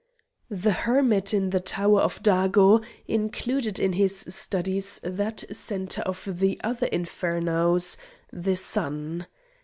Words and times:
The 0.49 0.71
hermit 0.71 1.31
in 1.31 1.51
the 1.51 1.59
Tower 1.59 2.01
of 2.01 2.23
Dago 2.23 2.83
included 3.07 3.77
in 3.79 3.93
his 3.93 4.17
studies 4.29 4.99
that 5.03 5.43
centre 5.55 6.01
of 6.01 6.39
the 6.39 6.59
other 6.63 6.87
infernos, 6.87 7.97
the 8.33 8.55
sun. 8.55 9.27